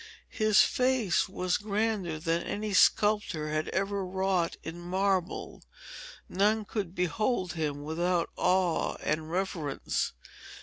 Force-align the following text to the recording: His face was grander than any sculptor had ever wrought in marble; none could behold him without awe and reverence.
His 0.31 0.63
face 0.63 1.29
was 1.29 1.59
grander 1.59 2.17
than 2.17 2.41
any 2.41 2.73
sculptor 2.73 3.51
had 3.51 3.67
ever 3.67 4.03
wrought 4.03 4.57
in 4.63 4.79
marble; 4.79 5.61
none 6.27 6.65
could 6.65 6.95
behold 6.95 7.53
him 7.53 7.83
without 7.83 8.31
awe 8.35 8.95
and 9.03 9.29
reverence. 9.31 10.13